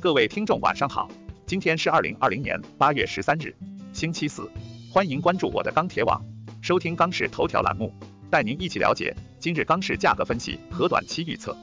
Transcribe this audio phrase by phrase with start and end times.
[0.00, 1.10] 各位听众晚上好，
[1.44, 3.52] 今天是二零二零年八月十三日，
[3.92, 4.48] 星期四，
[4.92, 6.24] 欢迎关注我的钢铁网，
[6.62, 7.92] 收听钢市头条栏目，
[8.30, 11.56] 带您一起了解今日钢市价格分析和短期预测。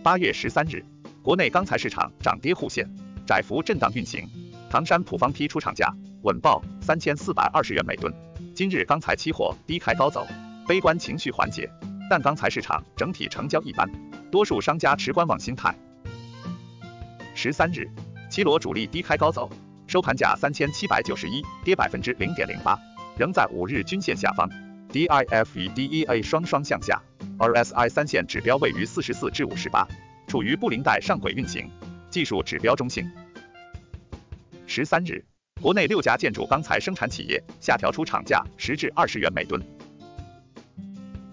[0.00, 0.84] 八月十三日，
[1.24, 2.88] 国内钢材市场涨跌互现，
[3.26, 4.24] 窄幅震荡运行。
[4.70, 5.92] 唐山普方坯出厂价
[6.22, 8.14] 稳报三千四百二十元每吨。
[8.54, 10.24] 今日钢材期货低开高走，
[10.68, 11.68] 悲观情绪缓解，
[12.08, 13.90] 但钢材市场整体成交一般，
[14.30, 15.76] 多数商家持观望心态。
[17.38, 17.86] 十三日，
[18.30, 19.50] 七罗主力低开高走，
[19.86, 22.78] 收盘价三千七百九十一，跌百分之零点零八，
[23.18, 24.48] 仍在五日均线下方
[24.90, 26.98] ，DIF 与 DEA 双双向下
[27.38, 29.86] ，RSI 三线指标位于四十四至五十八，
[30.26, 31.70] 处于布林带上轨运行，
[32.08, 33.06] 技术指标中性。
[34.66, 35.22] 十三日，
[35.60, 39.62] 国内六家建筑钢材生产企业下调出厂价十至二十元每吨。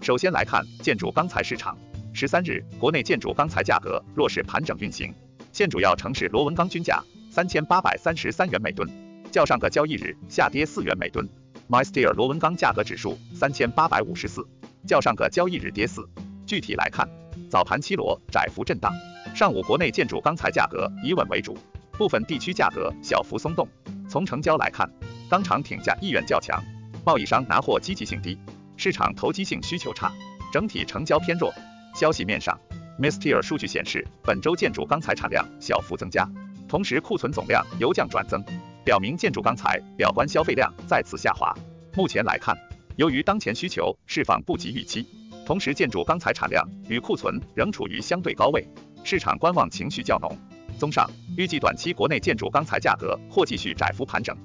[0.02, 1.78] 首先来看建筑钢材市场，
[2.12, 5.10] 十三日国内建筑钢材价格弱势盘整运行。
[5.54, 7.00] 现主要城市螺纹钢均价
[7.30, 8.90] 三千八百三十三元每吨，
[9.30, 11.28] 较上个交易日下跌四元每吨。
[11.70, 14.44] MySteel 螺纹钢价格指数三千八百五十四，
[14.84, 16.04] 较上个交易日跌四。
[16.44, 17.08] 具体来看，
[17.48, 18.92] 早盘七螺窄幅震荡，
[19.32, 21.56] 上午国内建筑钢材价格以稳为主，
[21.92, 23.68] 部分地区价格小幅松动。
[24.08, 24.90] 从成交来看，
[25.30, 26.60] 钢厂挺价意愿较强，
[27.06, 28.36] 贸易商拿货积极性低，
[28.76, 30.12] 市场投机性需求差，
[30.52, 31.54] 整体成交偏弱。
[31.94, 32.58] 消息面上。
[32.98, 36.28] Misteel 数据显示，本周建筑钢材产量小幅增加，
[36.68, 38.40] 同时库存总量由降转增，
[38.84, 41.52] 表明建筑钢材表观消费量再次下滑。
[41.96, 42.56] 目前来看，
[42.94, 45.04] 由于当前需求释放不及预期，
[45.44, 48.64] 同时建筑钢材产量与库存仍处于相对高位，
[49.02, 50.30] 市场观望情绪较浓。
[50.78, 54.36] 综上，预计短期国内建筑钢材价格或继续窄幅盘整。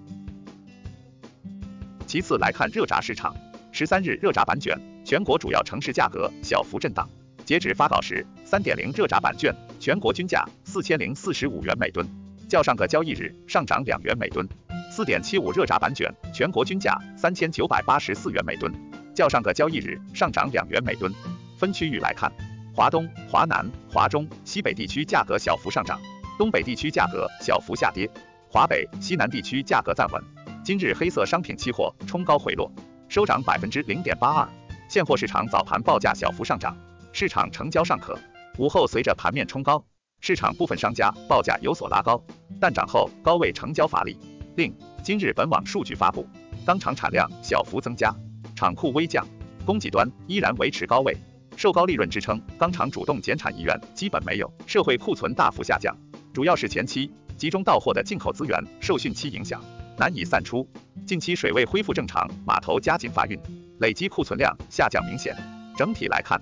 [2.08, 3.36] 其次来看热轧市场，
[3.72, 7.08] 十三日热轧板卷全国主要城市价格小幅震荡。
[7.46, 12.04] 截止发稿时，三点零热轧板卷全国均价四千零四十五元每吨，
[12.50, 14.50] 较上个交易日上涨两元每吨。
[14.90, 18.74] 四点七五热轧板卷全国均价三千九百八十四元每吨，
[19.14, 21.14] 较上个交易日上涨两元每吨。
[21.60, 22.34] 分区域来看，
[22.74, 26.02] 华东、华南、华中、西北地区价格小幅上涨，
[26.40, 28.10] 东北地区价格小幅下跌，
[28.50, 30.20] 华北、西南地区价格暂稳。
[30.64, 32.72] 今日黑色商品期货冲高回落，
[33.10, 34.50] 收涨百分之零点八二，
[34.90, 36.76] 现货市场早盘报价小幅上涨。
[37.12, 38.18] 市场成交尚可，
[38.60, 39.82] 午后随着盘面冲高，
[40.20, 42.22] 市场部分商家报价有所拉高，
[42.60, 44.18] 但涨后高位成交乏力。
[44.58, 46.28] 另，今日本网数据发布，
[46.66, 48.14] 钢厂产量小幅增加，
[48.58, 49.26] 厂库微降，
[49.66, 51.16] 供给端依然维持高位，
[51.56, 55.96] 受高利润支撑，钢厂主动减产意愿基本没有，社会库存大幅下降，
[56.34, 59.64] 主要是前期集中到货的进口资源受汛期影响，
[59.98, 60.68] 难以散出。
[61.08, 63.40] 近期水位恢复正常，码头加紧发运，
[63.80, 65.34] 累积库存量下降明显。
[65.78, 66.38] 整体来看。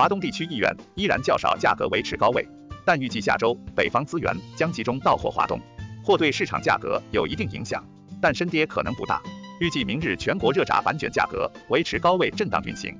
[0.00, 2.48] 华东地区意愿依然较少，价格维持高位，
[2.86, 5.60] 但预计下周北方资源将集中到货华东，
[6.02, 7.84] 或对市场价格有一定影响，
[8.18, 9.20] 但深跌可能不大。
[9.60, 12.96] 预计明日全国热轧板卷价格维持高位震荡运行。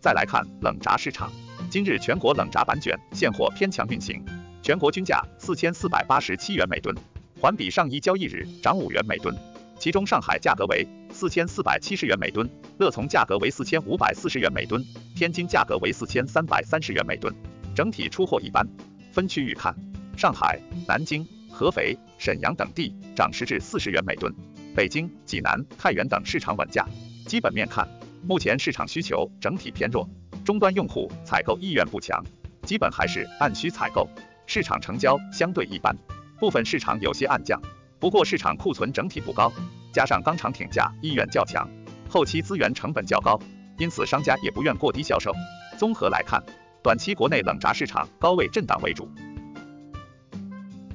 [0.00, 1.30] 再来看冷轧市场，
[1.68, 4.24] 今日全国冷轧板卷现货偏强运行，
[4.62, 6.96] 全国均价四千四百八十七元每吨，
[7.38, 9.36] 环比上一交易日涨五元每吨，
[9.78, 10.86] 其中上海价格为。
[11.12, 17.32] 四千四百七十元每吨，乐从价格为四千五百四十元每吨，天津价格为四千三百三十元每吨，
[17.72, 18.66] 整体出货一般。
[19.12, 19.72] 分区域看，
[20.16, 24.34] 上海、南京、合肥、沈阳等地涨十至四十元每吨，
[24.74, 26.84] 北京、济南、太原等市场稳价。
[27.28, 27.88] 基本面看，
[28.26, 30.08] 目前市场需求整体偏弱，
[30.44, 32.20] 终端用户采购意愿不强，
[32.62, 34.08] 基本还是按需采购，
[34.46, 35.96] 市场成交相对一般，
[36.40, 37.62] 部分市场有些暗降，
[38.04, 39.50] 不过市场库存整体不高。
[39.90, 41.66] 加上钢厂挺价意愿较强，
[42.06, 43.40] 后期资源成本较高，
[43.78, 45.32] 因此商家也不愿过低销售。
[45.78, 46.44] 综合来看，
[46.82, 49.08] 短期国内冷轧市场高位震荡为主。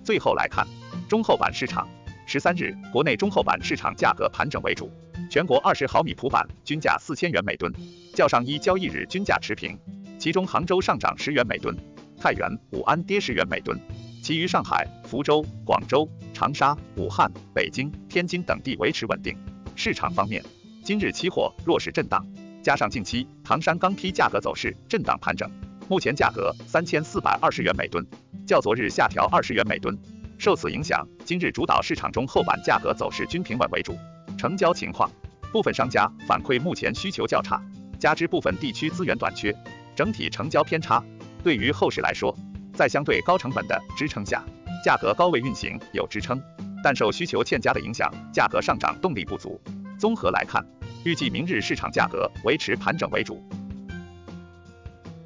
[0.03, 0.67] 最后来看
[1.09, 1.89] 中厚板市场，
[2.27, 4.91] 十三日国内中厚板市场价格盘整为主，
[5.31, 7.73] 全国二十毫米普板均价四千元每吨，
[8.13, 9.75] 较上一交易日均价持平，
[10.19, 11.75] 其中杭州上涨十元每吨，
[12.21, 13.75] 太原、武安跌十元每吨。
[14.21, 16.07] 其余上海、福州、广州、
[16.39, 19.37] 长沙、武汉、北京、天津等地维持稳定。
[19.75, 20.41] 市场方面，
[20.81, 22.25] 今日期货弱势震荡，
[22.63, 25.51] 加上近期唐山钢坯价格走势震荡盘整，
[25.89, 28.07] 目前价格三千四百二十元每吨，
[28.47, 29.93] 较昨日下调二十元每吨。
[30.37, 33.93] 受此影响，今日主导市场中厚板价格走势均平稳为主。
[34.37, 35.11] 成交情况，
[35.51, 37.61] 部分商家反馈目前需求较差，
[37.99, 39.53] 加之部分地区资源短缺，
[39.93, 41.03] 整体成交偏差。
[41.43, 42.33] 对于后市来说，
[42.73, 44.41] 在相对高成本的支撑下，
[44.83, 46.41] 价格高位运行有支撑，
[46.83, 49.59] 但受需求欠佳的影响，价格上涨动力不足。
[49.99, 50.65] 综合来看，
[51.03, 53.43] 预计明日市场价格维持盘整为主。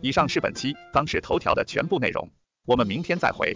[0.01, 2.27] 以上是本期钢市头条的全部内容。
[2.65, 3.55] 我们明天再会。